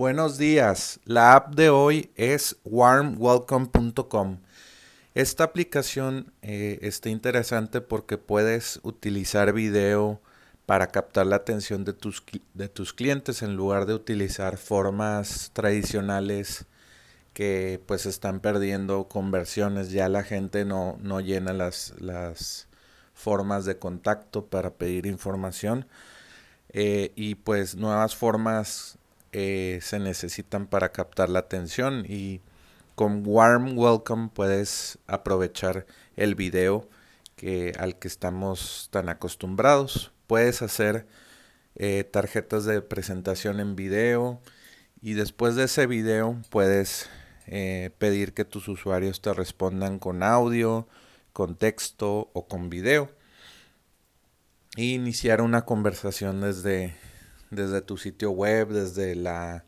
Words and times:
Buenos 0.00 0.38
días, 0.38 0.98
la 1.04 1.34
app 1.34 1.54
de 1.54 1.68
hoy 1.68 2.10
es 2.16 2.56
warmwelcome.com. 2.64 4.38
Esta 5.14 5.44
aplicación 5.44 6.32
eh, 6.40 6.78
está 6.80 7.10
interesante 7.10 7.82
porque 7.82 8.16
puedes 8.16 8.80
utilizar 8.82 9.52
video 9.52 10.18
para 10.64 10.86
captar 10.86 11.26
la 11.26 11.36
atención 11.36 11.84
de 11.84 11.92
tus, 11.92 12.24
de 12.54 12.70
tus 12.70 12.94
clientes 12.94 13.42
en 13.42 13.56
lugar 13.56 13.84
de 13.84 13.92
utilizar 13.92 14.56
formas 14.56 15.50
tradicionales 15.52 16.64
que 17.34 17.78
pues 17.84 18.06
están 18.06 18.40
perdiendo 18.40 19.06
conversiones. 19.06 19.90
Ya 19.90 20.08
la 20.08 20.22
gente 20.24 20.64
no, 20.64 20.96
no 21.02 21.20
llena 21.20 21.52
las, 21.52 21.92
las 22.00 22.68
formas 23.12 23.66
de 23.66 23.76
contacto 23.76 24.46
para 24.46 24.70
pedir 24.70 25.04
información. 25.04 25.84
Eh, 26.70 27.12
y 27.16 27.34
pues 27.34 27.74
nuevas 27.74 28.16
formas 28.16 28.96
eh, 29.32 29.78
se 29.82 29.98
necesitan 29.98 30.66
para 30.66 30.92
captar 30.92 31.28
la 31.28 31.40
atención 31.40 32.04
y 32.08 32.40
con 32.94 33.22
Warm 33.26 33.78
Welcome 33.78 34.30
puedes 34.34 34.98
aprovechar 35.06 35.86
el 36.16 36.34
video 36.34 36.88
que, 37.36 37.72
al 37.78 37.98
que 37.98 38.08
estamos 38.08 38.88
tan 38.90 39.08
acostumbrados. 39.08 40.12
Puedes 40.26 40.62
hacer 40.62 41.06
eh, 41.76 42.04
tarjetas 42.04 42.64
de 42.64 42.82
presentación 42.82 43.60
en 43.60 43.76
video 43.76 44.40
y 45.00 45.14
después 45.14 45.56
de 45.56 45.64
ese 45.64 45.86
video 45.86 46.40
puedes 46.50 47.08
pedir 47.98 48.32
que 48.32 48.44
tus 48.44 48.68
usuarios 48.68 49.20
te 49.20 49.34
respondan 49.34 49.98
con 49.98 50.22
audio, 50.22 50.86
con 51.32 51.56
texto 51.56 52.30
o 52.32 52.46
con 52.46 52.70
video 52.70 53.10
iniciar 54.76 55.40
una 55.40 55.64
conversación 55.64 56.40
desde, 56.40 56.94
desde 57.50 57.82
tu 57.82 57.96
sitio 57.96 58.30
web, 58.30 58.68
desde 58.68 59.14
la 59.14 59.64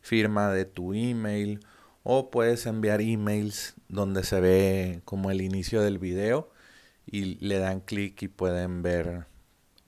firma 0.00 0.50
de 0.50 0.64
tu 0.64 0.94
email 0.94 1.60
o 2.02 2.30
puedes 2.30 2.66
enviar 2.66 3.00
emails 3.00 3.74
donde 3.88 4.22
se 4.22 4.40
ve 4.40 5.02
como 5.04 5.30
el 5.30 5.40
inicio 5.40 5.82
del 5.82 5.98
video 5.98 6.50
y 7.04 7.36
le 7.44 7.58
dan 7.58 7.80
clic 7.80 8.22
y 8.22 8.28
pueden 8.28 8.82
ver 8.82 9.26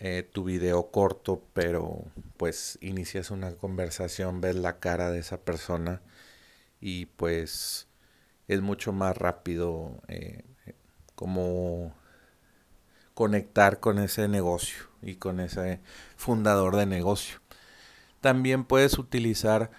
eh, 0.01 0.29
tu 0.33 0.45
video 0.45 0.91
corto, 0.91 1.43
pero 1.55 2.05
pues 2.37 2.79
inicias 2.81 3.31
una 3.31 3.53
conversación, 3.55 4.41
ves 4.41 4.57
la 4.57 4.79
cara 4.81 5.11
de 5.11 5.21
esa 5.21 5.39
persona 5.41 6.03
y 6.81 7.07
pues 7.07 7.89
es 8.49 8.61
mucho 8.61 8.93
más 8.93 9.17
rápido 9.17 10.01
eh, 10.09 10.45
como 11.15 11.95
conectar 13.15 13.81
con 13.81 13.99
ese 13.99 14.29
negocio 14.29 14.85
y 15.03 15.17
con 15.17 15.41
ese 15.41 15.81
fundador 16.17 16.77
de 16.77 16.87
negocio. 16.87 17.41
También 18.21 18.65
puedes 18.65 18.99
utilizar 18.99 19.71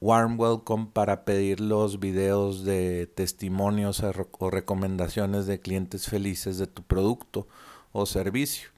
Warm 0.00 0.38
Welcome 0.38 0.90
para 0.92 1.24
pedir 1.24 1.60
los 1.60 2.00
videos 2.00 2.64
de 2.64 3.06
testimonios 3.06 4.02
o 4.02 4.50
recomendaciones 4.50 5.46
de 5.46 5.60
clientes 5.60 6.06
felices 6.06 6.58
de 6.58 6.66
tu 6.66 6.82
producto 6.82 7.46
o 7.92 8.04
servicio. 8.06 8.70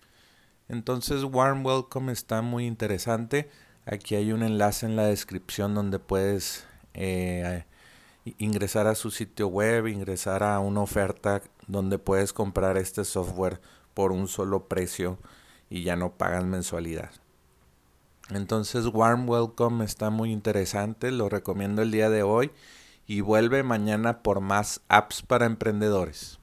Entonces 0.69 1.25
Warm 1.25 1.65
Welcome 1.65 2.13
está 2.13 2.43
muy 2.43 2.67
interesante. 2.67 3.51
Aquí 3.87 4.15
hay 4.15 4.33
un 4.33 4.43
enlace 4.43 4.87
en 4.87 4.97
la 4.97 5.07
descripción 5.07 5.75
donde 5.75 5.99
puedes 5.99 6.67
eh, 6.95 7.65
ingresar 8.37 8.87
a 8.87 8.95
su 8.95 9.11
sitio 9.11 9.49
web, 9.49 9.87
ingresar 9.87 10.43
a 10.43 10.61
una 10.61 10.83
oferta 10.83 11.43
donde 11.67 11.99
puedes 11.99 12.33
comprar 12.33 12.77
este 12.77 13.05
software 13.05 13.61
por 13.95 14.13
un 14.13 14.29
solo 14.29 14.69
precio 14.69 15.19
y 15.71 15.83
ya 15.83 15.97
no 15.97 16.13
pagan 16.13 16.51
mensualidad. 16.51 17.11
Entonces 18.31 18.87
Warm 18.87 19.29
Welcome 19.29 19.85
está 19.85 20.11
muy 20.11 20.33
interesante, 20.33 21.11
lo 21.11 21.29
recomiendo 21.29 21.83
el 21.83 21.91
día 21.91 22.11
de 22.11 22.23
hoy 22.23 22.51
y 23.07 23.23
vuelve 23.23 23.63
mañana 23.63 24.23
por 24.23 24.41
más 24.41 24.83
apps 24.89 25.23
para 25.23 25.47
emprendedores. 25.47 26.39